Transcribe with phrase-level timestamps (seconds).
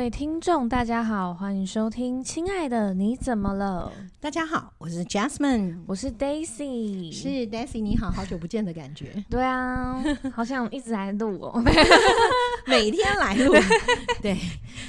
[0.00, 3.92] 位听众，大家好，欢迎收听《亲爱的你怎么了》。
[4.18, 9.22] 大家好，我是 Jasmine，我是 Daisy，是 Daisy，你好，好久不见的感觉。
[9.28, 10.02] 对啊，
[10.34, 11.62] 好像一直来录哦，
[12.66, 13.54] 每天来录。
[14.22, 14.38] 对，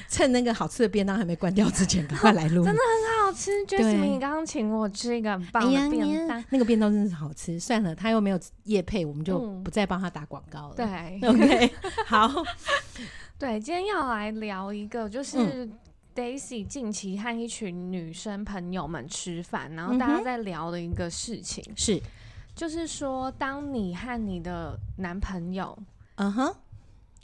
[0.07, 2.63] 趁那个好吃的便当还没关掉之前，赶快来录。
[2.63, 7.59] 真的很好吃，Jasmine，你刚刚请我吃一个很棒的便当，那个便当真的是好吃。
[7.59, 10.75] 算了，他又没有夜配，我们就不再帮他打广告了。
[10.77, 11.69] 对，OK，
[12.05, 12.31] 好。
[13.41, 15.67] 对，今天要来聊一个，就是
[16.13, 21.63] Daisy 近期和一群女生朋友们吃饭，然后大家在聊的一个事情。
[21.75, 21.99] 是，
[22.53, 25.75] 就是说，当你和你的男朋友，
[26.17, 26.55] 嗯哼，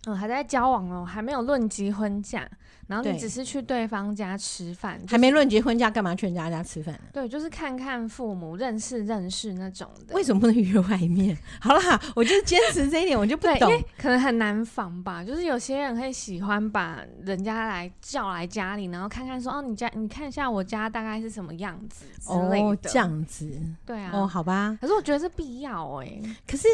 [0.08, 2.49] 嗯，还在交往哦，还没有论及婚嫁。
[2.87, 6.97] 然后你只是去对方家吃饭，就是，还没论结婚嫁，干嘛去人家家吃饭？
[7.11, 10.16] 对，就是看看父母，认识认识那种的。
[10.16, 11.38] 为什么不能约外面？
[11.59, 15.21] 好啦，我就坚持这一点，我就不懂，可能很难防吧。
[15.23, 22.67] 就是有些人会喜欢把人家来叫来家里，然后看看说，哦，你家你看一下我家大概是什么样子之类的。
[22.67, 23.51] 哦，这样子。
[23.85, 24.11] 对啊。
[24.13, 24.77] 哦，好吧。
[24.79, 26.22] 可是我觉得是必要哎，欸。
[26.47, 26.67] 可是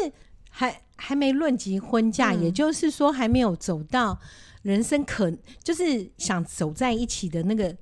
[0.48, 4.16] 还还没论及婚嫁，嗯，也就是说还没有走到。
[4.64, 7.76] 人生可就是想走在一起的那个。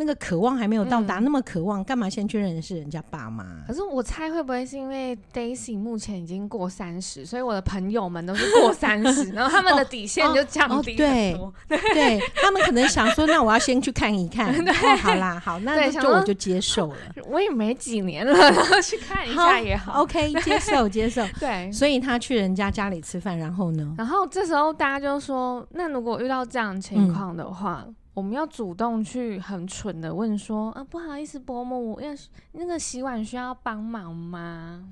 [0.00, 3.44] 那个渴望还没有到达，嗯、那么渴望，干嘛先去认识人家爸妈？
[3.66, 11.44] 可是我猜会不会是因为 Daisy 目前已经过三十，所以我的朋友们都是过三十， 然后他们的底线就降低很多。
[11.44, 14.48] 哦哦哦、对，对他们可能想说，那我要先去看一看。
[14.56, 16.96] 哦，好啦，好，那就我就接受了。
[17.28, 19.92] 我也没几年了，然后去看一下也好。
[19.92, 21.22] 好 OK，接受接受。
[21.38, 23.94] 对，所以他去人家家里吃饭，然后呢？
[23.98, 27.84] 然后这时候大家就说，那如果遇到这样的情况的话。
[27.86, 32.12] 嗯我们要主动去很蠢的问说啊，不好意思，伯母，我要
[32.52, 34.84] 那个洗碗需要帮忙吗？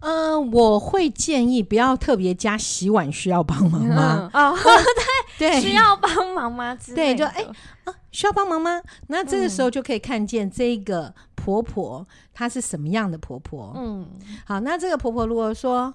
[0.00, 4.28] 嗯、呃，我会建议不要特别加洗碗需要帮忙吗？
[4.34, 4.58] 嗯、哦，
[5.38, 6.76] 对对，需要帮忙吗？
[6.96, 7.52] 对，就哎、欸、
[7.84, 8.82] 啊，需要帮忙吗？
[9.06, 13.72] 那这个时候就可以看见这个婆婆她是什么样的婆婆。
[13.76, 14.04] 嗯，
[14.44, 15.94] 好，那这个婆婆如果说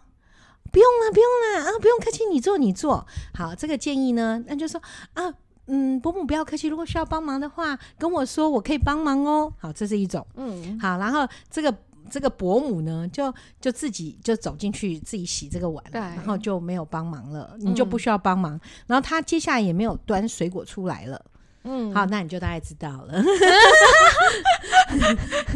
[0.72, 3.06] 不用了，不用了啊，不用客气，你做你做。
[3.34, 4.82] 好，这个建议呢，那就说
[5.16, 5.34] 啊。
[5.72, 9.54] 嗯，伯母不要客气，如果需要帮忙的话，跟我说，我可以帮忙哦。
[9.60, 10.26] 好，这是一种。
[10.36, 11.74] 嗯，好，然后这个
[12.10, 13.32] 这个伯母呢，就
[13.62, 18.56] 就自己就走进去自己洗这个碗，对，然后就没有帮忙了，你就不需要帮忙。
[18.56, 21.24] 嗯、然后他接下来也没有端水果出来了。
[21.66, 23.22] 嗯，好，那你就大概知道了。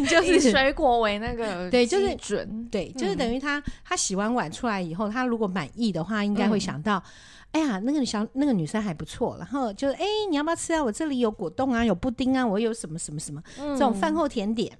[0.07, 6.97] 就是以水果为那个对，就是准对，就是等于他、嗯、他洗完碗出来以后，他如果满意的话，应该会想到。
[6.97, 7.03] 嗯
[7.53, 10.83] 哎呀，那个小那个女生还不错，然后就哎、欸，你要不要吃啊？
[10.83, 14.77] 我这里有果冻啊，有布丁啊，我有什么什么什么、嗯、这种饭后甜点。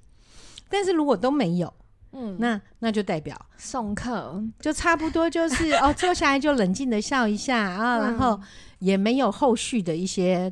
[0.68, 1.74] 但是如果都没有，
[2.12, 8.40] 嗯，那那就代表送客，就差不多就是哦，坐下来就冷静的笑一下啊，然后
[8.80, 10.52] 也没有后续的一些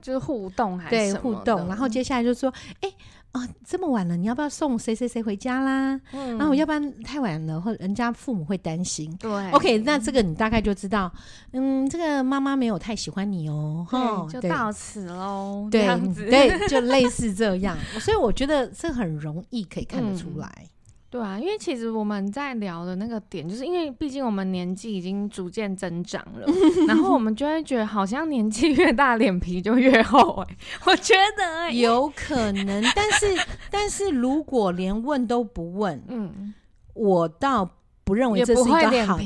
[0.00, 2.88] 就是互动还是对互动，然后接下来就说哎。
[2.88, 2.94] 欸
[3.32, 5.98] 啊、哦，这么晚了，你要不要送谁谁谁回家啦？
[6.12, 9.14] 嗯，然后要不然太晚了，或者人家父母会担心。
[9.16, 11.10] 对，OK，那这个你大概就知道，
[11.52, 15.86] 嗯，这个妈妈没有太喜欢你哦，哈，就到此喽，对，
[16.28, 20.48] 对，就类似这样，所以我觉得这很容易可以看得出来。
[20.58, 20.68] 嗯
[21.12, 26.46] 对啊，因为其实我们在聊的那个点，就是因为毕竟我们年纪已经逐渐增长了，
[26.88, 30.56] 然后我们就会觉得好像年纪越大脸皮就越厚哎、欸，
[30.86, 33.26] 我觉得、欸、有可能，但是
[33.70, 36.54] 但是如果连问都不问，嗯，
[36.94, 37.68] 我倒
[38.04, 39.18] 不认为这是一个好，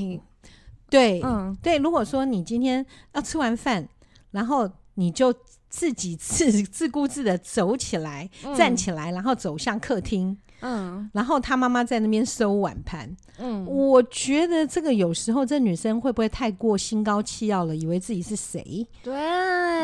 [0.90, 3.88] 对，嗯，对，如果说你今天要吃完饭，
[4.32, 5.32] 然后你就
[5.68, 10.36] 自己自 自顾自的走起来，嗯、站起来，然后走向客厅。
[10.66, 13.08] 嗯，然后他妈妈在那边收碗盘。
[13.38, 18.86] 嗯，我觉得这个有时候这女生会不会太过心高气傲了，以为自己是谁？
[19.02, 19.14] 对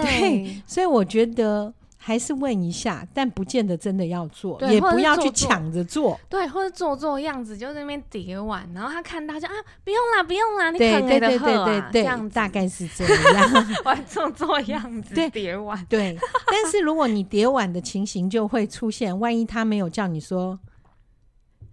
[0.02, 6.18] 对，所以我觉得还是问一下，但不见得真的要做，也不要去抢着做。
[6.30, 9.52] 对，或者做做样子，就在那边叠碗，然后他看到就啊，
[9.84, 13.04] 不用啦，不用啦，你可给的喝啊，这样大概是这
[13.34, 15.86] 样， 我做做样子， 叠碗。
[15.90, 16.16] 对，
[16.46, 20.58] 但是如果你叠碗的情形就会出现，万一他没有叫你说。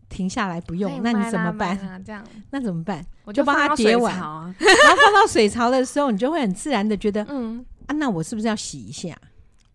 [0.09, 1.77] 停下来不用，那你怎么办？
[2.05, 3.05] 这样， 那怎么办？
[3.25, 9.15] 我就帮他叠碗， 然后放到水槽的时候，你就会很自然的觉得，嗯啊，那我是不是要洗一下？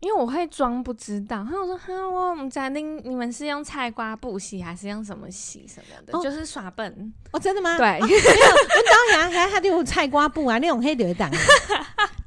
[0.00, 1.36] 因为我会装不知道。
[1.38, 6.12] 然后我说，哈，我们家丁，你们是用菜瓜布洗，还是用什么洗什么的？
[6.22, 7.78] 就是耍笨哦，真的吗？
[7.78, 11.30] 对， 我当然还还得用菜瓜布啊，那种黑的档。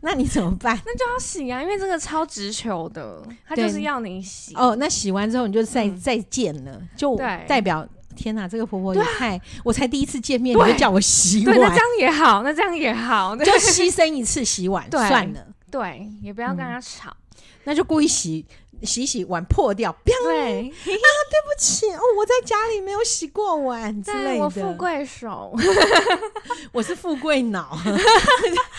[0.01, 0.75] 那你怎么办？
[0.85, 4.55] 那就要洗啊，因为这个超直球的，他就是要你洗。
[4.55, 7.15] 哦，那洗完之后你就再再见了，就
[7.47, 7.87] 代表。
[8.17, 9.39] 天哪，这个婆婆也太……
[9.63, 15.47] 我才第一次见面，你就叫我洗碗，对那这样也好，那这样也好，就 牺牲一次洗碗算了。
[15.69, 18.45] 对，也不要跟他吵，嗯、那就故意洗
[18.83, 24.43] 洗洗碗破掉，对啊，对不起哦，我在家里没有洗过碗之类的。
[24.43, 25.53] 我富贵手，
[26.71, 27.77] 我是富贵脑，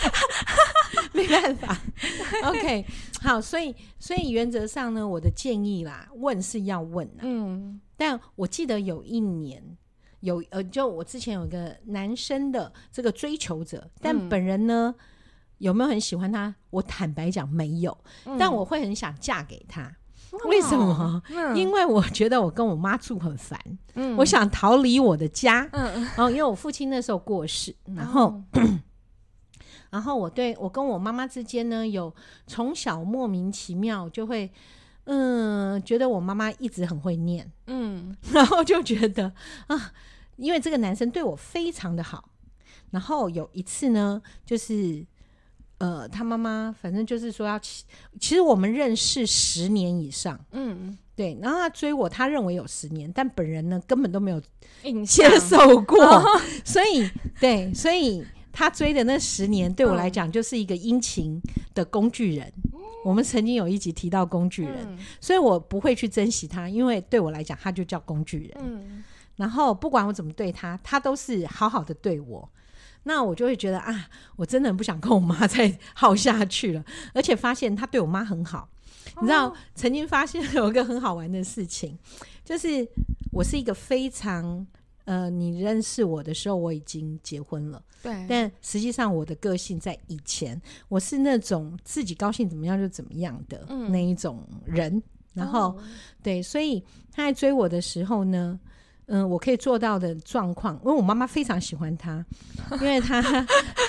[1.13, 1.77] 没办法。
[2.43, 2.85] OK，
[3.21, 9.61] 好，所以所以原则上呢，我的建议啦，问是要问的，嗯，但我记得有一年
[10.21, 14.95] 有呃，就我之前有一个男生的这个追求者，但本人呢。
[14.97, 15.05] 嗯
[15.59, 16.55] 有没有很喜欢他？
[16.69, 19.93] 我坦白讲没有，嗯、但我会很想嫁给他。
[20.31, 21.21] 哦、为什么？
[21.35, 23.59] 嗯、因为我觉得我跟我妈住很烦，
[23.95, 25.67] 嗯、我想逃离我的家。
[25.73, 28.43] 嗯、然 后因为我父亲那时候过世，然后，哦、
[29.91, 32.15] 然后我对我跟我妈妈之间呢，有
[32.47, 34.49] 从小莫名其妙就会，
[35.11, 39.33] 嗯，觉得我妈妈一直很会念，嗯， 然后就觉得
[39.67, 39.91] 啊，
[40.37, 42.29] 因为这个男生对我非常的好，
[42.91, 45.05] 然后有一次呢，就是。
[45.79, 47.85] 呃，他妈妈反正就是说要，其
[48.19, 51.39] 其实我们认识十年以上，嗯，对。
[51.41, 54.41] 然后他追我，他认为有十年，但本人呢根本都没有
[55.05, 57.09] 接受过， 哦、所以
[57.39, 58.21] 对，所以
[58.51, 61.41] 他追的那十年对我来讲就是一个殷勤
[61.73, 62.51] 的工具人。
[62.68, 62.68] 嗯、
[63.03, 68.57] 我们曾经有一集提到工具人，嗯、所以我不会去珍惜他，因为对我来讲他就叫工具人。
[68.61, 69.03] 嗯，
[69.37, 72.49] 然后不管我怎么对他，他都是好好的对我。
[73.03, 76.83] 那我就会觉得啊，我真的很不想跟我妈再耗下去了。
[77.13, 78.67] 而且发现他对我妈很好，
[79.15, 81.97] 哦、你知道，曾经发现有一个很好玩的事情，
[82.43, 82.85] 就是
[83.31, 84.67] 我是一个非常
[85.09, 88.25] 呃，你认识我的时候我已经结婚了，对。
[88.29, 94.95] 但实际上我的个性在以前，我是那种自己高兴怎么样就怎么样的那一种人。
[94.95, 95.03] 嗯、
[95.33, 95.77] 然后，哦、
[96.21, 98.59] 对，所以他在追我的时候呢。
[99.09, 102.23] 嗯，我可以做到的状况，因为我妈妈非常喜欢他，
[102.73, 103.21] 因为他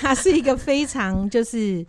[0.01, 1.85] 他 是一个非常就是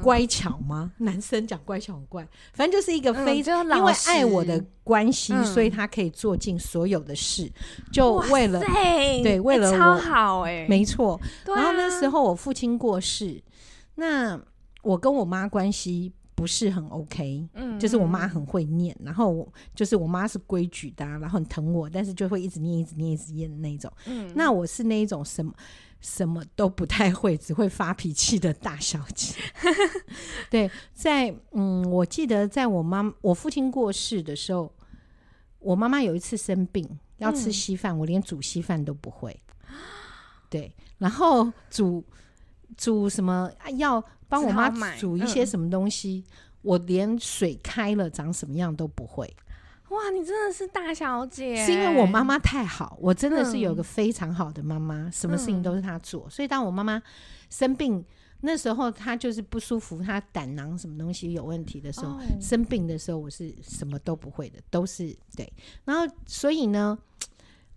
[0.00, 7.50] 乖巧吗，嗯、男生讲乖巧很怪，反正就是一个非常、嗯、因为爱我的关系，嗯、所以他可以做尽所有的事，
[7.92, 11.20] 就为了对为了我超好哎、欸，没错。
[11.46, 13.42] 啊、然后那时候我父亲过世，
[13.96, 14.40] 那
[14.82, 16.12] 我跟我妈关系。
[16.36, 23.92] 不是很 OK，嗯，就是我妈很会念，然后我就是我妈是规矩的，然后很疼我，但是就会一直念、一直念、一直念的那种。
[24.06, 25.52] 嗯，那我是那一种什么
[26.00, 29.34] 什么都不太会，只会发脾气的大小姐。
[30.50, 34.72] 对，在嗯，我记得在我妈我父亲过世的时候，
[35.58, 36.88] 我妈妈有一次生病
[37.18, 39.40] 要吃稀饭，嗯，我连煮稀饭都不会。
[40.48, 42.04] 对，然后煮
[42.76, 44.02] 煮什么要。
[44.28, 46.32] 帮我妈煮一些什么东西，嗯、
[46.66, 49.32] 我连水开了长什么样都不会。
[49.90, 51.64] 哇，你真的是大小姐！
[51.64, 56.28] 是因为我妈妈太好，我真的是有个非常好的妈妈，嗯、什么事情都是她做。
[56.28, 57.00] 所以当我妈妈
[57.50, 58.04] 生病
[58.40, 65.50] 那时候，她就是不舒服，她胆囊什么东西有问题的时候，哦、生病的时候，我是什么都不会的，都是对。
[65.84, 66.98] 然后所以呢，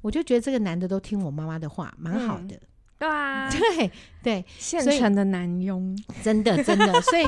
[0.02, 2.56] 我就觉得这个男的都听我妈妈的话，蛮好的。
[2.56, 2.60] 嗯
[3.00, 3.92] 对啊， 对
[4.22, 7.26] 对，现成的男佣，真的 真的，所以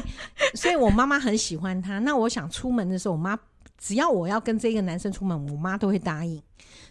[0.53, 1.97] 所以我妈妈很喜欢他。
[1.99, 3.39] 那我想出门的时候，我妈
[3.77, 6.43] 只要我要跟这个男生出门，我妈都会答应。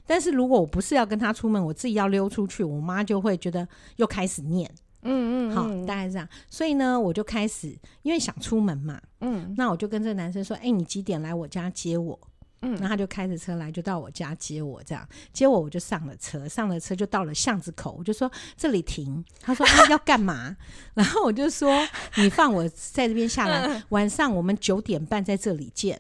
[0.07, 4.69] 但是如果我不是要跟他出门，我自己要溜出去，我妈就会觉得又开始念，
[5.03, 6.27] 嗯，嗯嗯，好，大概这样。
[6.49, 12.19] 所以呢，我就开始因为想出门嘛，嗯，那我就跟这个男生说，哎，你几点来我家接我？
[12.63, 19.25] 嗯，然后他就开着车来，就到我家接我，这样接我，我就上了车，上了车就到了巷子口，我就说这里停。
[19.41, 20.57] 他说啊， 要干嘛？
[20.95, 21.87] 然后我就说
[22.17, 25.99] 你放我在这边下来，晚上我们九点半在这里见。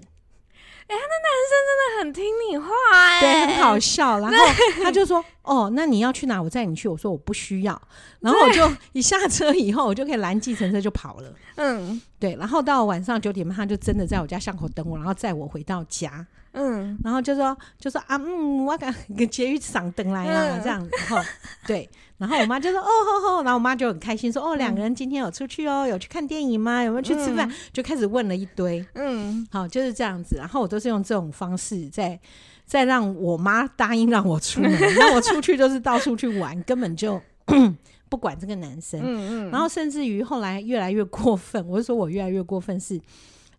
[0.86, 4.18] 哎，那男生真的很听你话，哎，对，很好笑。
[4.18, 4.36] 然后
[4.82, 6.42] 他就说哦，那你要去哪？
[6.42, 6.88] 我载你去。
[6.88, 7.80] 我说我不需要。
[8.18, 11.32] 然后我就一下车以后，我就可以拦计程车就跑了。
[11.54, 12.34] 嗯，对。
[12.34, 16.26] 然后到晚上九点半，他就真的在我家巷口等我，然后载我回到家。
[16.52, 21.18] 嗯，然后就说就说啊，嗯，我赶跟婕妤赏灯来了，这样，然后
[21.66, 21.88] 对，
[22.18, 26.82] 然后我妈就说哦吼吼，然后我妈就很开心说哦，两个人今天有出去哦，有去看电影吗？
[26.82, 27.48] 有没有去吃饭？
[27.72, 32.18] 就开始问了一堆，嗯，好，就是这样子，然后我都是用这种方式在
[32.66, 37.20] 在让我妈答应让我出门， 让我出去就是到处去玩，根本就
[38.10, 43.00] 不管这个男生，嗯嗯，然后甚至于后来越来越过分，我就说我越来越过分是。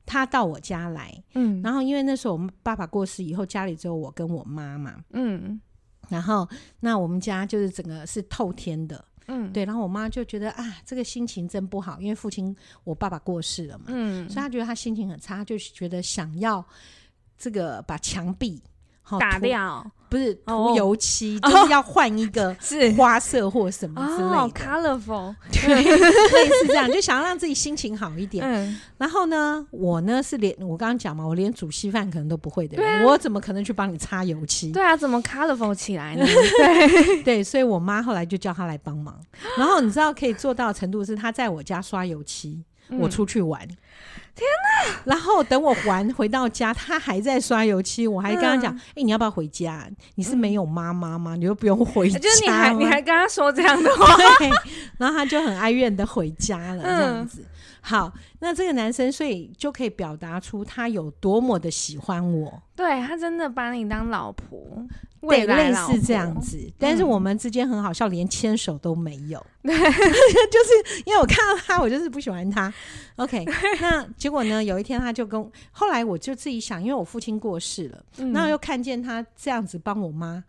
[0.06, 5.60] 他到我家来，嗯，然后因为那时候我们爸爸过世以后，家里只有我跟我妈嘛，嗯，
[6.10, 6.48] 然后
[6.80, 16.66] 那我们家就是整个是透天的，嗯，对，然后我妈就觉得啊，这个心情真不好，因为父亲我爸爸过世了嘛，嗯，所以她觉得他心情很差，就觉得想要
[17.38, 18.62] 这个把墙壁
[19.20, 19.86] 打掉。
[20.10, 22.54] 不是涂油漆，oh, 就是要换一个
[22.98, 24.38] 花色或什么之类的。
[24.42, 28.46] Oh, colorful，对， 类似这样，就想要让自己心情好一点。
[28.46, 34.74] 嗯，然后呢，我呢是连我刚刚讲嘛，我连煮稀饭可能都不会的人，啊、我怎么可能去帮你擦油漆？
[34.74, 36.26] 对啊，怎么 colorful 起来呢？
[36.60, 39.18] 对对，所以我妈后来就叫他来帮忙。
[39.58, 43.66] 然后你知道可以做到的程度是，他在我家刷油漆，嗯、我出去玩。
[44.42, 45.02] 天哪！
[45.06, 49.88] 然后等我还回到家，他还在刷油漆，我还跟他讲：“哎、嗯欸，你要不要回家？
[50.16, 51.36] 你是没有妈妈吗？
[51.36, 54.16] 你又不用回家。”就是你还你还跟他说这样的话，
[54.98, 57.42] 然后他就很哀怨的回家了，这样子。
[57.42, 57.46] 嗯、
[57.82, 62.62] 好，那这个男生所以就可以表达出他有多么的喜欢我。
[62.76, 64.86] 对，他真的把你当老婆。
[65.22, 69.44] 对，类似这样子，嗯、但是我们之间很好笑，连牵手都没有。
[69.62, 72.74] 对， 就是因为我看到他，我就是不喜欢他。
[73.18, 73.46] OK，
[73.82, 74.64] 那结果呢？
[74.64, 80.44] 有一天他就跟，后来我就自己想，因为我父亲过世了，然后又看见他这样子帮我妈，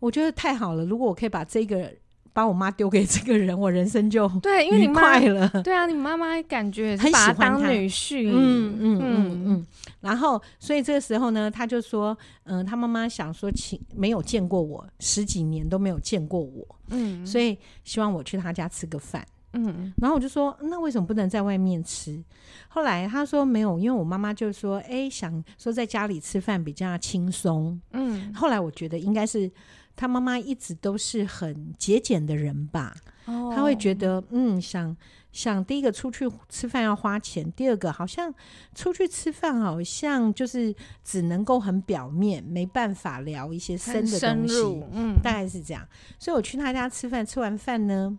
[0.00, 0.84] 我觉得太好了。
[0.84, 1.92] 如果我可以把这个。
[2.36, 5.48] 把我妈丢给这个人，我人生就对，因为你快了。
[5.64, 8.28] 对啊，你妈妈感觉很喜欢他当女婿。
[8.30, 9.66] 嗯嗯嗯嗯。
[10.02, 12.14] 然后，所以这个时候呢，他就说，
[12.44, 19.90] 嗯、呃，他妈妈想说，请没有见过我十几年都没有见过我，嗯，所以希望我去他家吃个饭，嗯。
[19.96, 22.22] 然后我就说，那为什么不能在外面吃？
[22.68, 27.80] 后来他说没有，因为我妈妈就说，哎、欸，想说在家里吃饭比较轻松。
[27.92, 28.30] 嗯。
[28.34, 29.50] 后来我觉得应该是。
[29.96, 32.94] 他妈妈一直都是很节俭的人吧？
[33.24, 34.96] 哦，他会觉得，嗯，想
[35.32, 38.32] 想第一个出去吃饭要花钱，第二个好像
[38.74, 45.86] 出去吃饭好像就是只能够很表面，没办法聊一些深的东西，嗯，大概是这样。
[46.18, 48.16] 所以我去他家吃饭，吃完饭呢，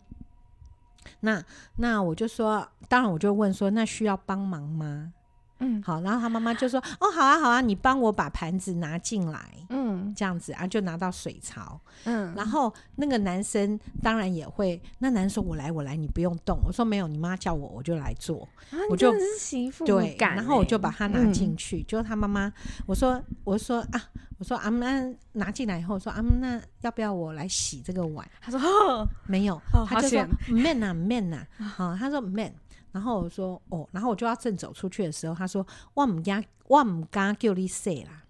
[1.22, 1.41] 那
[1.77, 5.13] 那我就说，当然我就问说，那需要帮忙吗？
[5.60, 16.60] 嗯，好，然后他妈妈就说：“哦，好啊，好啊，你帮我把盘子拿进来，嗯，这样子啊，就拿到水槽，嗯，然后那个男生当然也会，那男生说：我来，我来，你不用动。
[16.64, 22.54] 我说没有，你妈叫我，我就来做，啊、我就媳妇对，然后我就把它拿进去，嗯、就他妈妈，
[22.86, 24.04] 我说，我说啊，
[24.38, 24.88] 我说阿妈
[25.32, 28.28] 拿进来以后说阿妈，那要不要我来洗这个碗？
[28.40, 32.54] 他说哦，没有，哦、他就说 man 啊 man 啊，好，他说 man。”
[32.98, 35.63] 然后我说哦，然后我就要正走出去的时候，他说
[35.94, 38.24] 我唔敢，我唔敢叫你洗啦。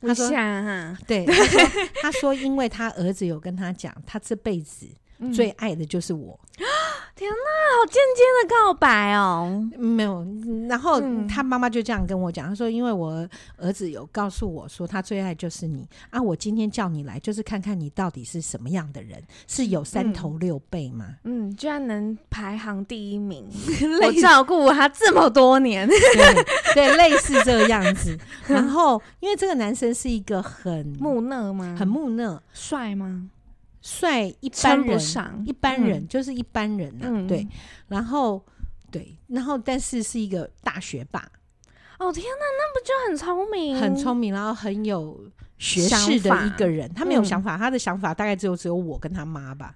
[0.00, 1.60] 他说哈，对，他说
[2.00, 4.86] 他说，因为他儿子有跟他讲，他这辈子
[5.34, 6.40] 最爱的就是我。
[6.58, 6.64] 嗯
[7.18, 9.66] 天哪，好间接的告白哦！
[9.78, 10.22] 没有，
[10.68, 19.18] 然后他妈妈就这样跟我讲，他说：“因为我儿子有告诉我说，他最爱就是你啊，我今天叫你来，就是看看你到底是什么样的人，
[19.48, 21.06] 是有三头六臂吗？
[21.24, 23.48] 嗯，居然能排行第一名，
[24.04, 26.44] 我照顾他这么多年，对，
[26.74, 28.14] 对，类似这个样子。
[28.46, 31.74] 然后，因为这个男生是一个很木讷吗？
[31.78, 33.30] 很木讷，帅吗？”
[33.86, 35.00] 帅一般人，
[35.46, 37.46] 一般人、嗯、就是一般人呐、啊，嗯、对，
[37.86, 38.44] 然后
[38.90, 41.20] 对，然后但是是一个大学霸。
[41.98, 43.80] 哦天哪，那不就很聪明？
[43.80, 46.92] 很聪明，然后很有学识的一个人。
[46.94, 49.72] 他没有想法，嗯、他的想法大概只有只有我跟他妈吧。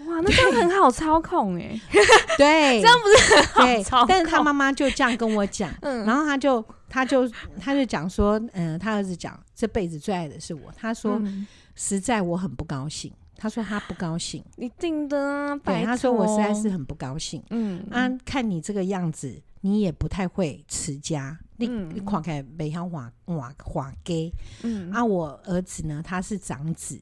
[0.00, 1.80] 哇，那这样很好操控哎。
[2.36, 4.06] 对，这样不是很好操控？
[4.08, 10.62] 但是他妈妈就这样跟我讲，嗯、然后他就他就他就讲说，嗯，他儿子讲这辈子最爱的是我。
[10.76, 13.12] 他说，嗯、实在我很不高兴。
[13.42, 15.56] 他说他不高兴，一定的啊。
[15.56, 17.42] 对，他说我实在是很不高兴。
[17.50, 21.36] 嗯啊，看你这个样子，你也不太会持家。
[21.56, 24.32] 你你看起来没像画画画给。
[24.62, 27.00] 嗯啊，我儿子呢，他是长子。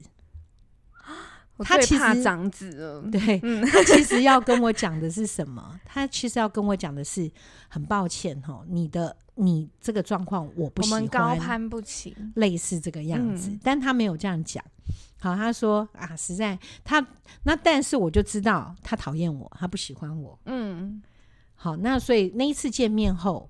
[1.63, 3.01] 他其实长子了。
[3.11, 5.79] 对，他其实要跟我讲的是什么？
[5.85, 7.29] 他其实要跟我讲的是，
[7.67, 13.57] 很抱歉哈，你的你这个状况我不喜欢，我们高攀不起，类似这个样子。
[13.63, 14.63] 但他没有这样讲。
[15.19, 17.05] 好，他说啊，实在他
[17.43, 20.37] 那，但是我就知道他讨厌我，他不喜欢我。
[20.45, 21.01] 嗯，
[21.53, 23.47] 好，那所以那一次见面后，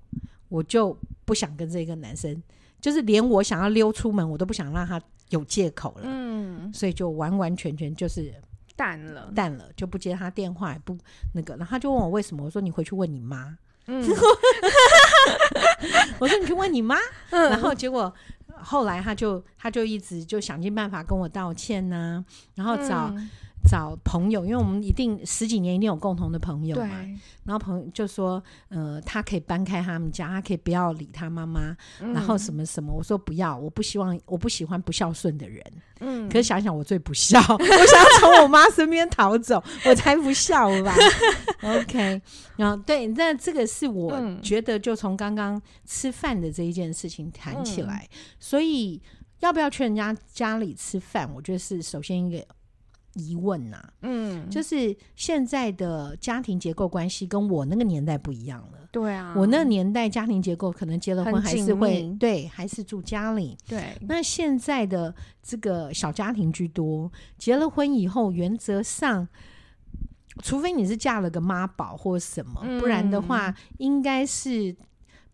[0.50, 2.42] 我就不想跟这个男生，
[2.78, 5.00] 就是连我想要溜出门，我都不想让他
[5.32, 6.02] 有借口了。
[6.04, 8.32] 嗯，所以就完完全全就是
[8.76, 10.96] 淡了，淡了，就不接他电话，也不
[11.34, 11.54] 那个。
[11.56, 13.58] 然后他就问我为什么，我说你回去问你妈。
[13.86, 14.00] 嗯，
[16.20, 16.96] 我说你去问你妈。
[17.30, 18.12] 嗯，然后结果。
[18.64, 22.24] 后来他就他就一直就想尽办法跟我道歉呐、啊，
[22.54, 23.28] 然后找、嗯、
[23.68, 27.00] 找朋友，因为我们一定十几年一定有共同的朋友嘛。
[27.44, 32.92] 然后朋友就说，呃，他可以搬开他们家，他可以不要理他妈妈，嗯、然后什么什么。
[32.92, 35.64] 我说不要，我不希望，我不喜欢不孝顺的人。
[36.00, 40.94] 嗯，可是想想我最不孝， 我想要从我妈身边逃走，我才不孝吧。
[41.62, 42.20] OK，
[42.56, 49.00] 然后对，那这个是我觉得就从刚刚吃饭的这一件事情谈起来，嗯、所以
[49.40, 51.28] 要不要去人家家里吃饭？
[51.34, 52.44] 我觉得是首先一个
[53.14, 53.92] 疑问呐、啊。
[54.02, 58.78] 嗯，就是现在的家庭结构关系跟我那个年代不一样了。
[58.90, 63.56] 对啊，我那个年代家庭结构可能结了婚还是会对，还是住家里。
[63.66, 69.26] 对，那现在的这个小家庭居多，结了婚以后，原则上，
[70.42, 74.76] 除非你是嫁了个妈宝或什么，嗯、不然的话，应该是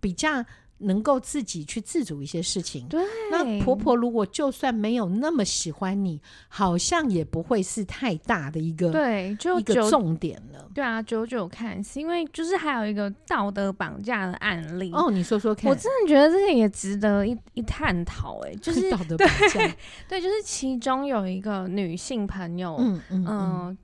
[0.00, 0.44] 比较。
[0.78, 3.02] 能够自己去自主一些事情，对。
[3.30, 10.68] 那婆婆如果就算没有那么喜欢你，好像也不会是太大的一个对，就一个重点了。
[10.75, 15.11] 对啊，久久看，是因为就是还有一个道德绑架的案例哦。
[15.11, 18.38] 你说说看，我真的觉得这个也值得一一探讨。
[18.47, 19.75] 哎， 就是道德绑架，
[20.08, 23.26] 对，就是其中有一个女性朋友，嗯嗯。
[23.26, 23.76] 呃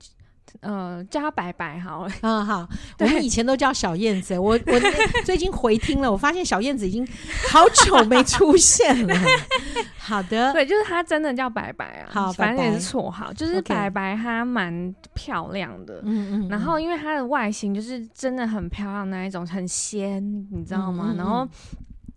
[0.61, 2.13] 呃，叫他白白好了。
[2.23, 2.67] 嗯，好。
[3.01, 4.39] 我们以前都叫小燕子。
[4.39, 4.81] 我 我
[5.25, 7.07] 最近回听了，我发现小燕子已经
[7.51, 9.15] 好久没出现了。
[9.99, 12.09] 好的，对，就是她真的叫白白啊。
[12.11, 13.33] 好，反正也是绰号。
[13.33, 16.01] 就是白白，她蛮漂亮的。
[16.05, 16.49] 嗯嗯。
[16.49, 21.15] 然后，因为她的外形就是真的很漂亮那一种，很仙，你知道吗？
[21.17, 21.47] 然后。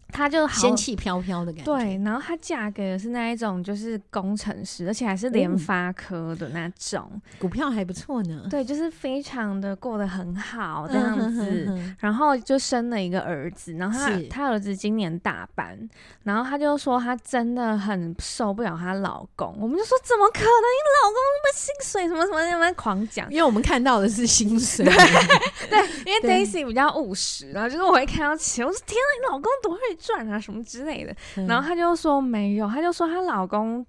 [0.10, 2.02] 她就仙气飘飘的感觉，对。
[2.04, 8.48] 然后她嫁给的是那一种，就是工程师，而且还是联发科的那种，嗯、股票还不错呢。
[8.50, 11.26] 对，就是非常的过得很好这样子。
[11.26, 15.78] 嗯、哼哼哼，然后就生了一个儿子，然后他他儿子今年大班，
[16.24, 19.56] 然后他就说他真的很受不了她老公。
[19.60, 20.48] 我们就说怎么可能？
[20.48, 24.86] 你老公那么薪水什么什么什么狂讲，因为我们看到的是薪水。
[24.86, 24.94] 对，
[25.70, 29.97] 对，因为 Daisy 比较务实，然后就是我会看到钱，我说天啊，你老公多会。
[29.98, 33.86] 赚啊什么之类的，嗯、然后她就说没有，她就说她老公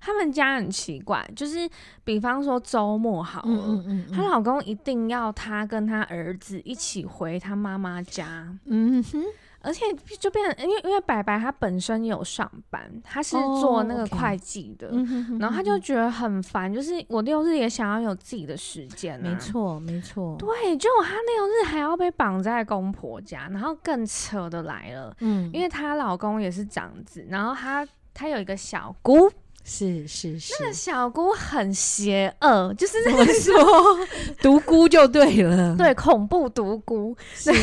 [0.00, 1.68] 他们家很奇怪，就是
[2.04, 9.24] 比方说周末好了，她、嗯嗯嗯、老公一定要她跟她儿子一起回她妈妈家，嗯哼。
[9.60, 9.84] 而且
[10.18, 15.40] 就变成，因为因为白白他本身有上班，他是做那个会计的，oh, okay.
[15.40, 19.28] 然后他就觉得很烦，就是我六日也想要有自己的时间啊。
[19.28, 20.36] 没错，没错。
[20.38, 29.30] 对，结果他六日还要被绑在公婆家，然后更扯的来了，嗯，因为她老公也是长子，然后她她有一个小姑。
[29.70, 33.54] 是是是，那个小姑很邪恶，就是那个说？
[34.40, 37.54] 独孤就对了，对，恐怖独孤，对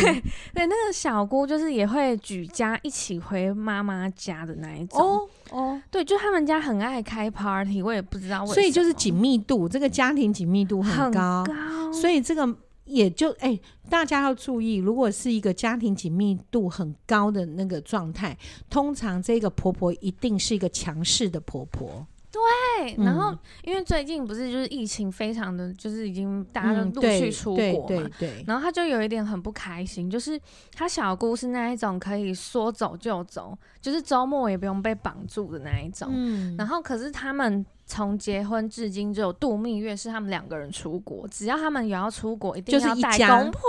[0.53, 12.47] 对，那个小姑就是也会举家一起回妈妈家的那一种，哦哦，对，就他们家很爱开 party，我也不知道为什么，所以就是紧密度，这个家庭紧密度很高，很高，所以这个。
[12.85, 18.37] 也就哎、欸，大家要注意，如果是一个家庭紧密度很高的那个状态，
[18.69, 22.05] 通常这个婆婆一定是一个强势的婆婆。
[22.31, 30.39] 对，然后、嗯、因为最近不是就是疫情非常的就是已经大家都陆续出国嘛，对对对，然后她就有一点很不开心，就是
[30.73, 36.09] 她小姑是那一种可以说走就走，就是周末也不用被绑住的那一种。
[36.11, 37.65] 嗯，然后可是他们。
[37.87, 41.27] 从结婚至今，只有度蜜月是他们两个人出国。
[41.27, 43.61] 只要他们有要出国，一定要带公婆。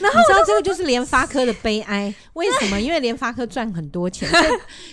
[0.00, 2.80] 然后你知道这个就是联发科的悲哀，为什么？
[2.80, 4.28] 因为联发科赚很多钱，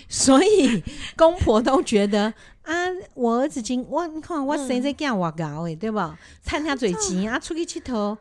[0.08, 0.82] 所以
[1.16, 6.16] 公婆都觉得啊，我儿子今我你看我生在干我搞诶，对吧？
[6.44, 8.16] 趁他嘴急啊，出去佚佗，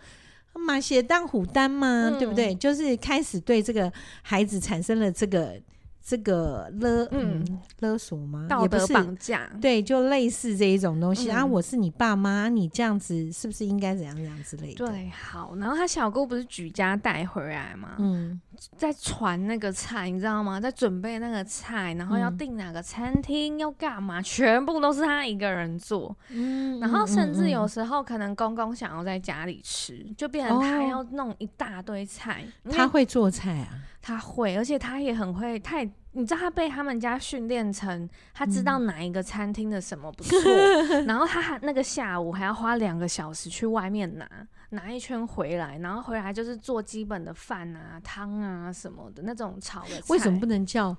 [0.53, 2.55] 马鞋当虎单嘛，对不对？
[2.55, 3.93] 就是开始对这个
[4.23, 5.61] 孩子产生了这个。
[6.01, 7.45] 这个勒嗯
[7.79, 8.47] 勒索吗？
[8.49, 11.45] 道德绑架，对，就类似这一种东西、嗯、啊。
[11.45, 14.87] 我是你爸妈，你这样子是不是应该怎样怎样之类的？
[14.87, 15.55] 对，好。
[15.57, 17.95] 然后他小姑不是举家带回来吗？
[17.99, 18.39] 嗯，
[18.75, 20.59] 在传那个菜，你知道吗？
[20.59, 26.15] 在准备那个菜，然后要订哪个餐厅，嗯、要干嘛，全部都是他一个人做。
[26.29, 32.43] 嗯，然后甚至有时候可能公公想要在家里吃，就变成他要弄一大堆菜。
[32.63, 33.69] 哦、他会做菜啊？
[34.01, 35.59] 他会，而且他也很会。
[35.59, 44.27] 他也，你知道，他被他们家训练成，他知道哪一个餐厅的什么不错，嗯、 然后他还那个下午还要花两个小时去外面拿，
[44.71, 50.03] 拿一圈回来，然后回来就是做基本的饭啊、汤啊什么的那种炒的菜。
[50.09, 50.95] 为什么不能叫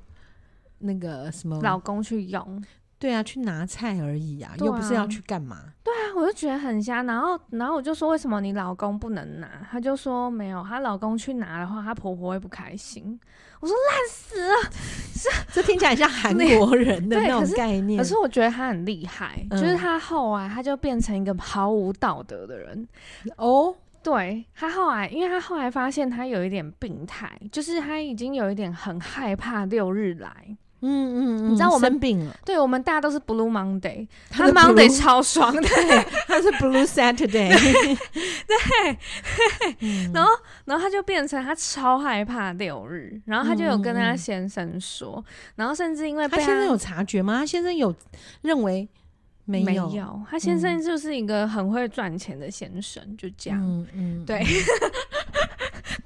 [0.79, 2.63] 那个什么老公去用？
[2.99, 5.73] 对啊，去拿菜而已啊，啊又不是要去干嘛？
[5.83, 7.03] 对啊，我就觉得很瞎。
[7.03, 9.49] 然后，然后我就说，为什么你老公不能拿？
[9.71, 13.19] 他就说没有，她老公去拿的话，她婆婆会不开心。
[13.61, 14.55] 我说烂死了，
[15.53, 17.99] 这听起来像韩国人的那种概念。
[17.99, 22.89] 可是，我觉得他很厉害，嗯、就是他后来他就变成一个毫无道德的人。
[23.37, 30.57] 哦，对，他后来，因为他后来发现他有一点病态，就是他已经有一点很害怕六日来。
[30.83, 35.63] 嗯嗯嗯，你知道我们生病了，对我们大家都是 Blue Monday， 他 Monday 超爽 的，
[36.27, 37.51] 他是 Blue Saturday，
[38.47, 38.99] 对，
[39.81, 40.11] 嗯。
[40.13, 40.31] 然后
[40.65, 45.23] 然后他就变成他超害怕六日，然后他就有跟他先生说，
[45.57, 47.39] 然后甚至因为被他先生有察觉吗？
[47.39, 47.95] 他先生有
[48.43, 48.89] 认为
[49.45, 49.91] 没没有？
[49.91, 54.43] 有，他先生就是一个很会赚钱的先生，就这样，嗯嗯，对。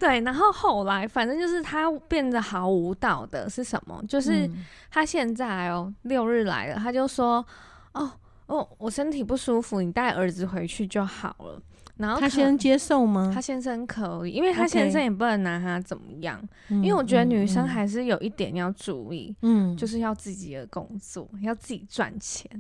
[0.07, 4.03] 对，然后后来反正就是他变得毫无道德是什么？
[4.07, 7.45] 就是嗯他现在哦六日来了，他就说
[7.93, 8.11] 哦
[8.47, 11.61] 哦我身体不舒服，你带儿子回去就好了。
[11.97, 13.31] 然后他先生接受吗？
[13.33, 16.39] 他先生可以，因为他先生也不能拿他怎么样。
[16.69, 22.51] 嗯因为我觉得女生嗯还是有一点要注意，嗯，就是要自己的工作，要自己赚钱。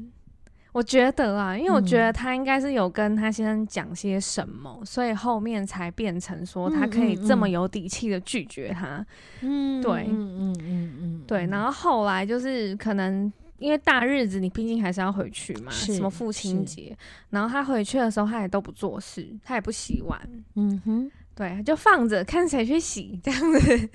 [0.74, 9.06] 我觉得啊，因为我觉得他应该是有跟他先生讲些什么，所以后面才变成说他可以这么有底气的拒绝他。
[9.40, 16.96] 嗯，对嗯嗯嗯嗯，对，然后后来就是可能因为大日子，你毕竟还是要回去嘛，什么父亲节，
[17.30, 20.20] 然后他回去的时候，他也都不做事，他也不洗碗，
[20.56, 23.88] 嗯哼，对，就放着看谁去洗这样子。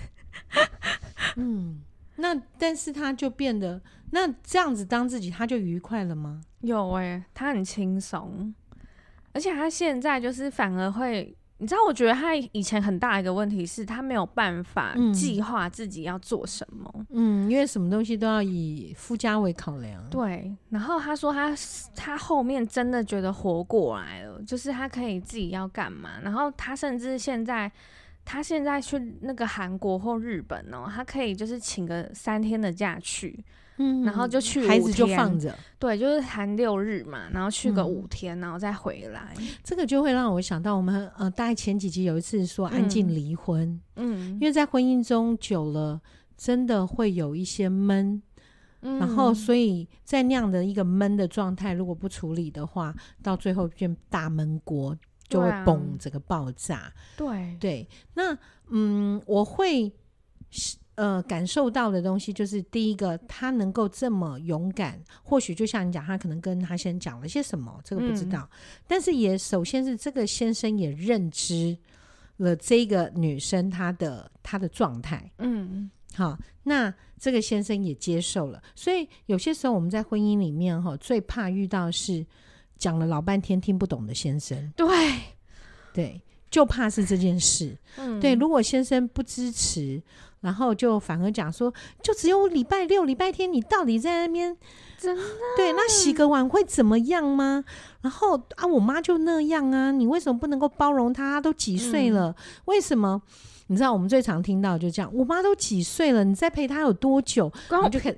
[1.35, 1.81] 嗯，
[2.15, 6.41] 那但是他就变得那这样子当自己，他就愉快了吗？
[6.61, 8.53] 有哎、欸，他很轻松，
[9.33, 17.05] 而且他现在就是反而会，你知道，我觉得他以前很大一个问题是他没有办法嗯计划自己要做什么。
[17.11, 20.03] 嗯，因为什么东西都要以附加为考量。
[20.09, 21.55] 对，然后他说他
[21.95, 27.71] 他后面真的觉得活过来了，就是他可以自己要干嘛，然后他甚至现在
[28.31, 33.43] 他现在去那个韩国或日本哦，他可以就是请个三天的假去，
[33.77, 44.33] 嗯然后就去孩子就放着，对，就是含六日嘛，然后去个嗯五天，然后再回来，这个就会让我想到我们呃，大概前几集有一次说安静离婚，嗯。
[44.33, 45.99] 因为在婚姻中久了，
[46.37, 48.21] 真的会有一些闷，
[48.81, 48.99] 嗯。
[48.99, 54.95] 然后所以在那样的一个闷的状态，如果不处理的话，到最后变大闷锅，
[55.29, 56.91] 就会崩整个爆炸。
[57.15, 57.55] 对。
[57.59, 58.37] 对，那
[58.67, 59.91] 嗯，我会
[60.95, 68.49] 呃感受到的东西就是，第一个，他能够这么勇敢，或许就像你讲，他可能跟他先讲了些什么，这个不知道，
[68.87, 71.77] 但是也首先是这个先生也认知
[72.37, 75.89] 了这个女生她的她的状态，嗯。
[76.15, 82.25] 好，那这个先生也接受了，所以有些时候我们在婚姻里面哈，最怕遇到是
[82.79, 84.87] 讲了老半天听不懂的先生，对，
[85.93, 87.77] 对，就怕是这件事。
[87.97, 90.01] 嗯对，如果先生不支持，
[90.39, 94.55] 然后就反而讲说，就只有礼拜六、礼拜天，你到底在那边
[94.97, 95.21] 真的
[95.57, 95.73] 对？
[95.73, 97.65] 那洗个碗会怎么样吗？
[98.01, 101.33] 然后啊，我妈就那样啊，你为什么不能够包容她？
[101.33, 102.33] 她都几岁了？
[102.65, 103.21] 为什么？
[103.67, 107.51] 你知道我们最常听到就这样，我妈都几岁了，你再陪她有多久？
[107.69, 108.15] 然光后就开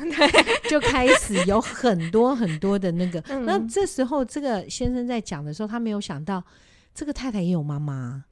[0.68, 3.20] 就开始有很多很多的那个。
[3.28, 6.42] 嗯那这时候，这个先生在讲的时候，他没有想到，
[6.94, 8.24] 这个太太也有妈妈。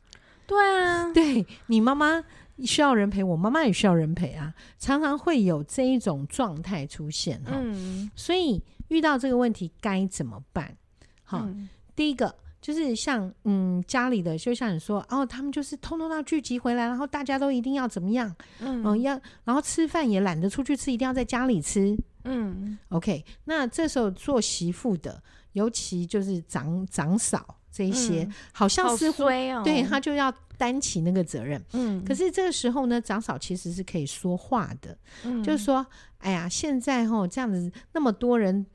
[0.47, 2.25] 对啊， 对你妈妈
[2.65, 7.53] 需要人陪，我妈妈也需要人陪啊，常常会有这一种状态出现哈。
[7.55, 10.77] 嗯，所以遇到这个问题该怎么办？
[11.23, 18.35] 好，嗯第一个就是像嗯家里的，就像你说哦，他们就是通通要聚集回来，然后大家都一定要怎么样？
[18.61, 21.97] 嗯嗯，要然后吃饭也懒得出去吃，一定要在家里吃。
[22.25, 31.65] 嗯 OK，那这时候做媳妇的，尤其就是长长嫂这一些，嗯好像好似乎、哦，对他就要担起那个责任。
[31.73, 34.95] 嗯，可是这个时候呢，长嫂其实是可以说话的，
[35.25, 35.85] 嗯就是说，
[36.19, 38.67] 哎呀，现在吼这样子那么多人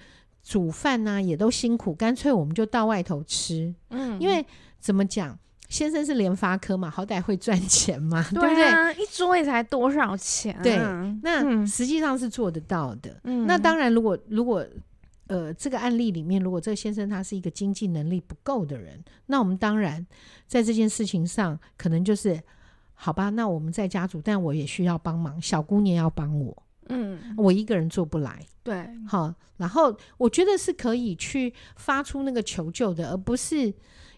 [0.46, 3.74] 煮饭呢、也都辛苦，干脆我们就到外头吃。
[3.90, 4.46] 嗯因为
[4.80, 5.36] 怎么讲，
[5.70, 9.04] 先生是联发科嘛，好歹会赚钱嘛， 对不对？
[9.04, 10.62] 一桌也才多少钱啊？
[10.62, 10.78] 对
[11.24, 13.20] 那嗯实际上是做得到的。
[13.24, 14.64] 嗯那当然，如果如果
[15.26, 20.06] 呃这个案例里面，如果这个先生他是一个经济能力不够的人，那我们当然
[20.46, 22.40] 在这件事情上可能就是
[22.94, 26.56] 好吧，那我们在家煮，但我也需要帮忙，小姑娘要帮我，
[26.90, 28.46] 嗯，我一个人做不来。
[28.64, 33.74] 对，好，然后我觉得是可以去发出那个求救的，而不是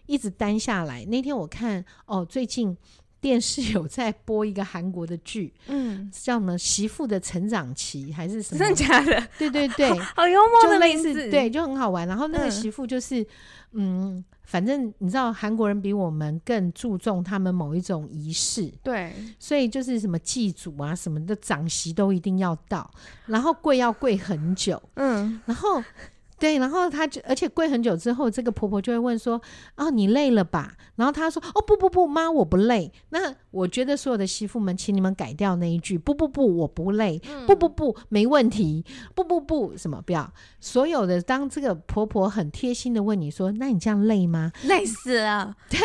[0.06, 1.04] 一直单下来。
[1.04, 2.76] 那天我看哦，最近
[3.20, 8.58] 电视有在播一个韩国的剧，嗯，叫什么《媳妇的成长期》还是什么？
[8.58, 9.28] 真的假的？
[9.38, 12.06] 对对对，好幽默的类似对，就很好玩。
[12.06, 13.26] 然后那个嗯媳妇就是，
[13.72, 22.90] 嗯反正你知道韩国人比我们更注重他们某一种仪式，对，所以就是什么祭祖啊什么的长媳都一定要到，
[23.26, 24.80] 然后跪要跪很久。
[24.94, 25.82] 嗯，然后
[26.38, 29.40] 对，然后她就，而且跪很久之后，这个婆婆就会问说
[29.76, 37.20] ：“哦，你累了吧？”然后她说：“哦，不不不，妈，我不累。”那我觉得所有的媳妇们，请你们改掉那一句：“不不不，我不累。
[37.28, 38.84] 嗯”“不不不，没问题。
[39.16, 45.56] ”“不不不，什么不要？”所有的当这个婆婆很贴心的问你说：“那你这样累吗？”“累死了。
[45.68, 45.78] ”“对，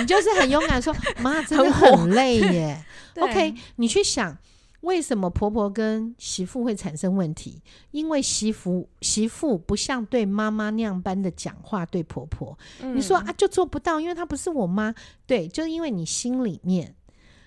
[0.00, 2.84] 你就是很勇敢说， 妈真的很累耶。
[3.18, 4.36] ”“OK，你去想。”
[4.82, 7.60] 为什么婆婆跟媳妇会产生问题？
[7.90, 12.56] 因为媳妇媳妇不像对妈妈那样般的讲话对婆婆。
[12.80, 14.94] 嗯、你说啊，就做不到，因为她不是我妈。
[15.26, 16.94] 对，就是因为你心里面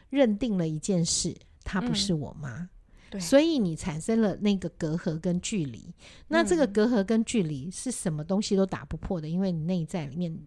[0.10, 2.70] 认定了一件事，她不是我妈，
[3.12, 5.94] 嗯、所以你产生了那个隔阂跟距离。
[6.28, 10.38] 那这个隔阂跟距离是什么东西都打不破的，因为你内在里面，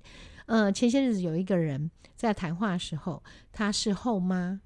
[0.44, 4.60] 呃，前些日子有一个人在谈话的时候，她是后妈。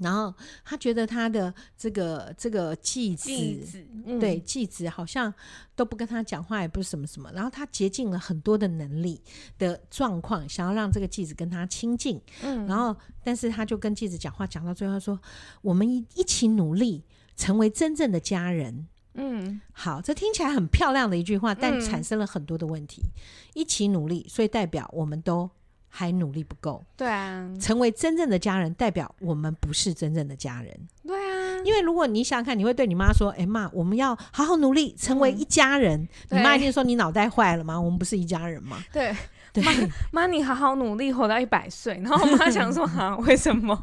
[0.00, 0.34] 然后
[0.64, 5.32] 他觉得他的这个这个继子，继子嗯、对继子好像
[5.76, 7.30] 都不跟他讲话，也不是什么什么。
[7.32, 9.20] 然后他竭尽了很多的能力
[9.58, 12.20] 的状况，想要让这个继子跟他亲近。
[12.42, 15.20] 嗯，然后但是他就跟继子讲话，讲到最后说
[15.60, 17.04] ：“我们一一起努力，
[17.36, 23.02] 成为真正的家人。”嗯，好，这听起来很漂亮的一句话，但产生了很多的问题。
[23.02, 23.20] 嗯、
[23.54, 25.50] 一起努力，所以代表我们都。
[25.92, 36.00] 还努力不够，对啊，成为真正的家人，代表我们不是真正的家人，对啊，因为如果你想想看，你会对你妈说：“哎妈，我们要好好努力，成为一家人。
[36.30, 37.78] 嗯”你妈一定说：“你脑袋坏了吗？
[37.78, 39.14] 我们不是一家人吗？” 对，
[39.52, 39.72] 对，妈，
[40.12, 41.94] 妈你好好努力，活到一百岁。
[42.02, 43.74] 然后我妈想说：“啊，为什么？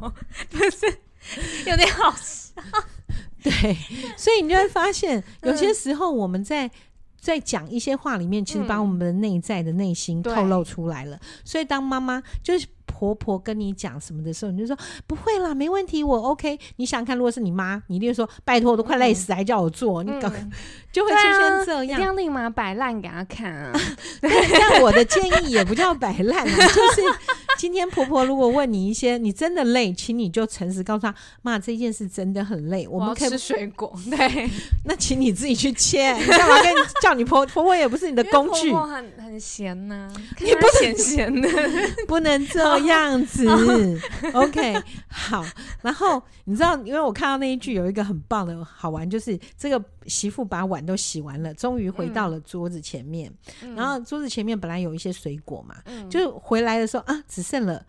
[0.50, 0.86] 不 是
[1.66, 2.54] 有点好笑？”
[3.40, 3.52] 对，
[4.16, 6.70] 所以你就会发现，有些时候我们在。
[7.28, 11.14] 在讲一些话里面，其实把我们的内在的内心透露出来了。
[11.16, 14.74] 嗯、所以当妈妈就是婆婆跟你讲什么的时候，你就说
[15.06, 16.58] 不会啦，没问题，我 OK。
[16.76, 20.32] 你想看，如果是你妈，你一定说拜托，我都快累死，还叫我做，嗯、你 搞
[20.90, 23.78] 就会出现这样，一定要立马摆烂给他看啊。
[24.22, 27.02] 但但我的建议也不叫摆烂啊， 就是。
[27.58, 33.92] 今天婆婆如果问你一些，你真的累，请你就诚实告诉她，妈，这件事真的很累，我们可以吃水果。
[34.08, 34.48] 对，
[34.84, 38.70] 那请你自己去切，你干嘛跟你叫你婆婆婆也不是你的工具。
[38.70, 41.48] 婆婆很很闲呐、啊，你不闲闲的，
[42.06, 43.44] 不能这样子。
[44.32, 45.44] OK，好。
[45.82, 53.32] 然后你知道，因为我看到那一句有一个很棒的好玩，就是这个媳妇把碗都洗完了，终于回到了桌子前面。
[53.62, 57.84] 嗯、然后桌子前面本来有一些水果嘛，嗯、就回来的时候啊，只剩了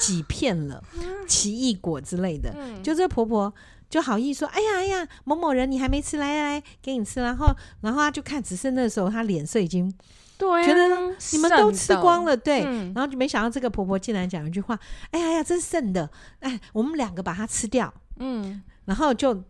[0.00, 0.82] 几片了，
[1.28, 2.54] 奇异果之类的。
[2.58, 3.52] 嗯、就这婆婆
[3.88, 9.92] 就好意说：“哎呀哎呀，某某人你还没吃，来来来，给你吃。”然后然后她就看，只剩那时候她脸色已经
[10.36, 12.64] 对、啊，觉得你们都吃光了，对。
[12.64, 14.76] 嗯、然后就没想到这个婆婆竟然讲一句话
[15.12, 19.44] ：“哎呀呀，这是剩的，哎，我们两个把它吃掉。”嗯，然后就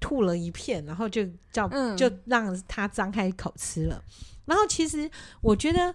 [0.00, 4.02] 吐了一片，然后就叫、嗯、就让他张开口吃了。
[4.46, 5.08] 然后其实
[5.40, 5.94] 我觉得。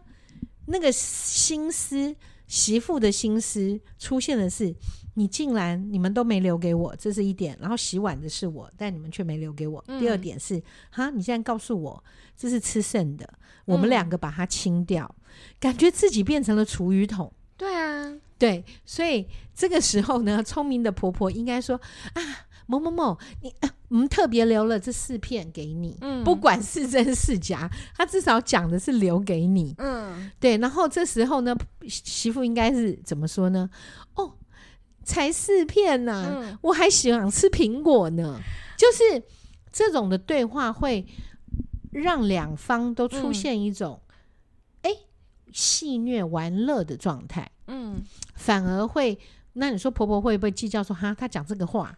[0.68, 2.16] 那个心思，
[2.48, 4.76] 媳妇的心思出现的是，
[5.14, 7.56] 你竟然你们都没留给我，这是一点。
[7.62, 9.84] 然后洗碗的是我，但你们却没留给我。
[9.88, 12.04] 嗯、第二点是，哈，你现在告诉我
[12.36, 13.32] 这是吃剩的，
[13.66, 17.32] 我们两个把它清掉，嗯、感觉自己变成了厨余桶。
[17.56, 21.80] 对啊，对，所以这个时候呢，聪明的婆婆应该说
[22.14, 22.48] 啊。
[22.68, 23.54] 某某某，你
[23.90, 30.58] 我们特别留了这四片给你，嗯，不管是真是假，他至少讲的是留给你，嗯，对。
[30.58, 31.56] 然后这时候呢，
[31.88, 33.70] 媳妇应该是怎么说呢？
[34.16, 34.34] 哦，
[35.04, 38.40] 才四片呐、啊，嗯、我还喜欢吃苹果呢。
[38.78, 39.24] 就是
[39.72, 41.06] 这种的对话会
[41.92, 44.02] 让两方都出现一种
[44.82, 44.92] 哎
[45.54, 49.18] 戏谑玩乐的状态，嗯，反而会
[49.54, 51.98] 那你说婆婆会不会计较说哈，他讲这个话？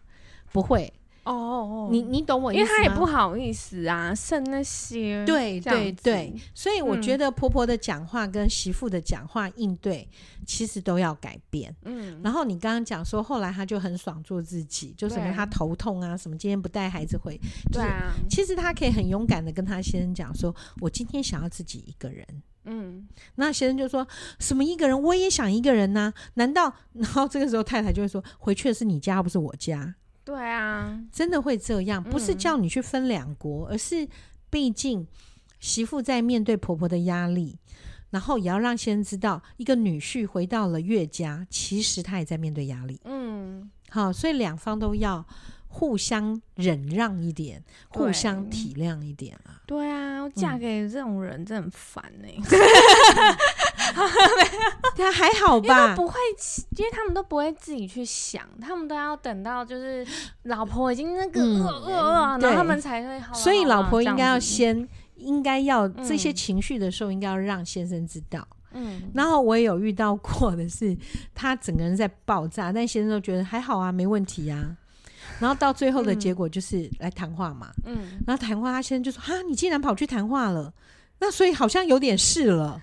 [0.50, 0.90] 不会
[1.28, 2.60] 哦，哦，你你懂我意思？
[2.60, 5.24] 因为他也不好意思啊，剩那些。
[5.26, 10.08] 对对对，所以我觉得婆婆的讲话跟媳妇的讲话应对，
[10.46, 11.74] 其实都要改变。
[11.84, 17.38] 嗯，然后你刚刚讲说，后来他就很爽做自己，就什么他头痛啊，什么今天不带孩子回，
[17.70, 22.26] 对啊，其实他可以很勇敢的跟他先生讲说，我今天想要自己一个人。
[22.70, 24.06] 嗯，那先生就说
[24.38, 26.74] 什么一个人，我也想一个人呐，难道？
[26.92, 29.94] 然后这个时候太太就会说，回去的是你家，不是我家。
[30.28, 34.06] 对啊，真的会这样，不是叫你去分两国，嗯、而是
[34.50, 35.06] 毕竟
[35.58, 37.56] 媳妇在面对婆婆的压力，
[38.10, 43.00] 然后也要让先生知道，一个女婿回到了岳家，其实他也在面对压力。
[43.04, 45.24] 嗯，好，所以两方都要
[45.68, 49.62] 互相忍让一点，互相体谅一点啊。
[49.66, 52.38] 对啊，我嫁给这种人真的很烦呢、欸。
[54.96, 55.94] 他还好吧？
[55.94, 56.14] 不会，
[56.76, 60.06] 因为他们都不会自己去想，他们都要等到就是
[60.44, 63.32] 老婆已经那个饿饿了，然后他们才会好。
[63.34, 68.46] 所以老婆应该要先应该要这些情绪的时候，应该要让先生知道。
[68.72, 70.96] 嗯，然后我也有遇到过的是，
[71.34, 74.76] 他整个人在爆炸，但先生都觉得还好啊，没问题啊。
[75.40, 80.72] 然后到最后的结果就是来谈话嘛，嗯，然后谈话，他先生就说：“哈，你竟然跑去谈话了，
[81.20, 82.80] 那所以好像有点事了。”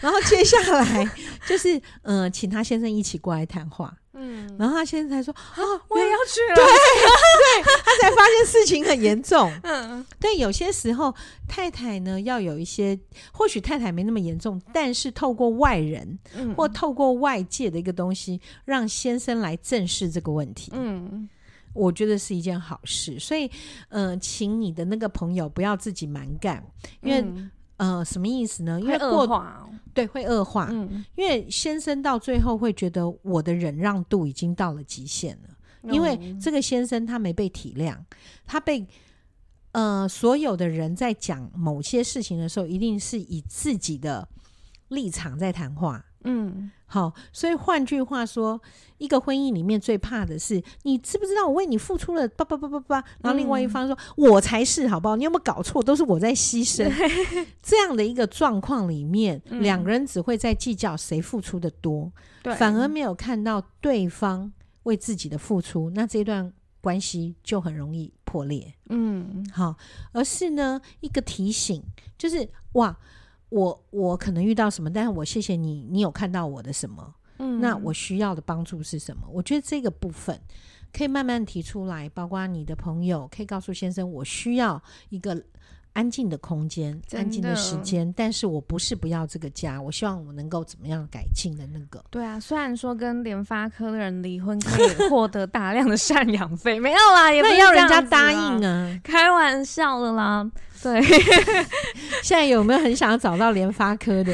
[0.00, 1.06] 然后接下来
[1.46, 3.94] 就是嗯、呃，请他先生一起过来谈话。
[4.14, 9.52] 嗯，然后他先生才说：“啊，我也要去了。”对，对，他才发现事情很严重。
[9.62, 11.14] 嗯，对，有些时候
[11.46, 12.98] 太太呢要有一些，
[13.30, 20.72] 或许太太没那么严重，但是透过外人，嗯，或透过外界的一个东西，让先生来正视这个问题。
[20.74, 21.28] 嗯。
[21.74, 23.48] 我觉得是一件好事，所以，
[23.90, 26.64] 嗯、呃，请你的那个朋友不要自己蛮干，
[27.02, 28.80] 因为，嗯、呃，什么意思呢？
[28.80, 30.68] 因为过恶化、哦，对，会恶化。
[30.70, 35.48] 嗯，因为先生到最后会觉得我的忍让度已经到了极限了，
[35.82, 37.96] 嗯、因为这个先生他没被体谅，
[38.44, 38.86] 他被，
[39.72, 44.28] 呃，所有的人在讲某些事情的时候，一定是以自己的
[44.88, 46.04] 立场在谈话。
[46.24, 46.70] 嗯。
[46.90, 48.58] 好，所以换句话说，
[48.96, 55.14] 一个婚姻里面最怕的是，你知不知道我为你付出了叭叭叭叭叭，然后另外一方说，嗯、我才是好不好？
[55.14, 55.82] 你有没有搞错？
[55.82, 56.90] 都是我在牺牲。
[57.62, 62.10] 这样的一个状况里面，嗯、两个人只会在计较谁付出的多，
[62.42, 64.50] 对反而没有看到对方
[64.84, 66.50] 为自己的付出，那这段
[66.80, 68.72] 关系就很容易破裂。
[68.88, 69.76] 嗯，好，
[70.12, 71.82] 而是呢一个提醒，
[72.16, 72.96] 就是哇。
[73.50, 77.14] 我我可能遇到什么，但是我谢谢你，你有看到我的什么？
[77.38, 79.28] 嗯，那我需要的帮助是什么？
[79.30, 80.38] 我觉得这个部分
[80.92, 85.40] 可以慢慢提出来，包括你的朋友可以告诉先生，我需要一个
[85.92, 92.04] 安静的空间、安静的时间，但是我不是不要这个家，我希望我能够怎么样改进的那个。
[92.10, 100.48] 对啊，虽然说跟联发科的人离婚可以获得大量的赡养费，没有啦， 也不要人家答应啊，开玩笑的啦。
[100.80, 101.02] 对，
[102.22, 104.32] 现在有没有很想要找到联发科的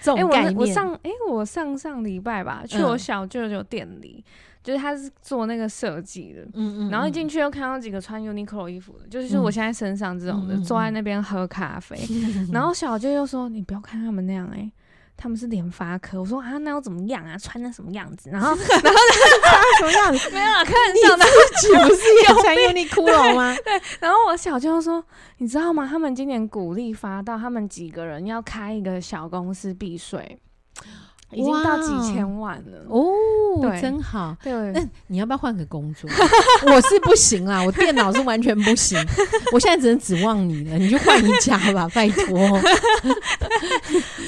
[0.00, 0.52] 这种概念？
[0.52, 14.72] 欸、我，我上哎、欸，我上上礼拜吧，去我小舅舅店里，嗯、就是他是做那个设计的，嗯嗯，然后一进去又看到几个穿 Uniqlo 衣服的，就是我现在身上这种的，嗯、坐在那边喝咖啡， 嗯、然后小舅又说：“你不要看他们那样、欸，哎。”
[15.22, 17.36] 他们是联发科，我说啊，那又怎么样啊？
[17.36, 18.30] 穿的什么样子？
[18.30, 18.98] 然后， 然后
[19.78, 20.30] 穿什么样子？
[20.30, 21.24] 没有啊，开玩笑的，
[21.60, 23.54] 自己不是也穿 Uniqlo 吗？
[23.62, 23.78] 对。
[24.00, 25.04] 然后我小舅说，
[25.36, 25.86] 你知道吗？
[25.86, 30.40] 他们今年鼓励发到，他们几个人要开一个小公司避税。
[31.32, 33.06] 已经到几千万了哦，
[33.62, 34.36] 对真好。
[34.42, 36.10] 对，那你要不要换个工作？
[36.66, 38.98] 我是不行啦，我电脑是完全不行。
[39.52, 42.60] 我现在只能指望你了，你就换一家吧，拜托。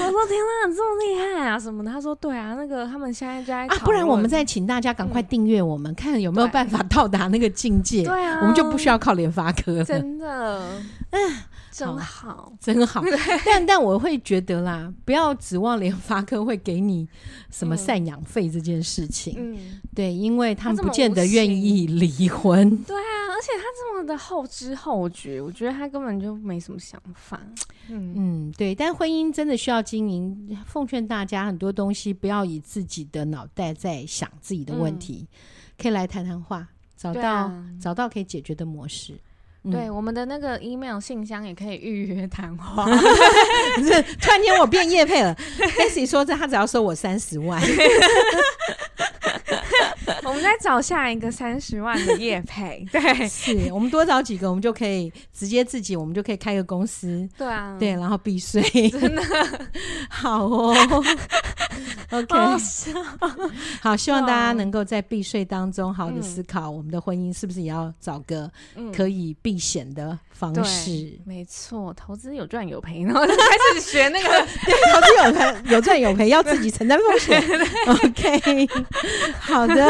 [0.07, 1.91] 我说天哪，这么厉害啊什么的？
[1.91, 8.05] 他说对啊，那个他们现在就在啊，不然我们再请大家赶快订阅我们，嗯、看有没有办法到达那个境界。
[8.05, 9.83] 对啊，我们就不需要靠联发科。
[9.85, 10.63] 真的，
[11.11, 11.33] 嗯。
[11.73, 13.03] 真好，好，真好。
[13.47, 17.09] 但但我会觉得啦，不要指望联发科会给你
[17.51, 19.35] 什么赡养费这件事情。
[19.39, 22.77] 嗯，对，因为他们不见得愿意离婚。
[22.87, 22.95] 对
[23.43, 27.41] 且他这么的后知后觉，我觉得他根本就没什么想法。
[27.89, 28.73] 嗯嗯，对。
[28.73, 35.37] 但婚姻真的需要经营，奉劝大家很多东西不要以自己的脑袋在想自己的问题，嗯、
[35.83, 39.15] 可以来谈谈话，找到、啊、找到可以解决的模式。
[39.71, 42.85] 对，我们的那个 email 信箱也可以预约谈话。
[42.85, 42.91] 不
[43.87, 45.33] 是，突然间我变叶配了。
[45.37, 47.63] Daisy 说这他只要收我三十万。
[50.43, 59.23] 再找下一个三十万的业配， 对，是我们多找几个，我们就可以直接自己，我们就可以开个公司，对啊，对，然后避税，真的。
[60.11, 60.75] 好哦。
[62.11, 62.37] OK，
[63.81, 68.51] 好，希望大家能够在避税当中好好的思考，我们的婚姻是不是也要找个
[68.95, 71.19] 可以避险的方式？
[71.25, 77.43] 没错，投资有赚有赔，然后就 开始学那个，对，投资有赚有赚有赔，要自己承担风险。
[77.87, 78.69] OK。
[79.41, 79.87] 好的，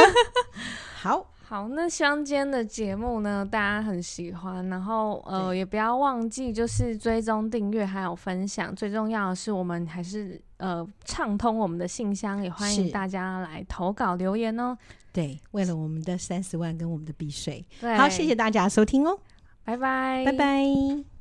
[0.95, 14.79] 好好，那希望今天的节目呢，大家很喜欢，然后呃，也不要忘记就是追踪订阅还有分享，最重要的是我们还是呃畅通我们的信箱，也欢迎大家来投稿留言哦。
[15.12, 17.64] 对，为了我们的三十万跟我们的避税，
[17.98, 19.18] 好，谢谢大家收听哦，
[19.64, 21.12] 拜拜，拜拜。